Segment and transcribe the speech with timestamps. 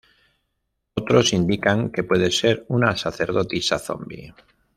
[0.95, 4.33] Otros indican que puede ser una sacerdotisa zombi.